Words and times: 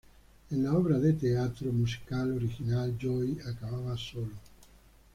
En 0.49 0.63
la 0.63 0.73
obra 0.73 0.97
de 0.97 1.13
teatro 1.13 1.71
musical 1.71 2.31
original 2.33 2.97
Joey 2.99 3.37
acababa 3.47 3.95
solo. 3.95 4.31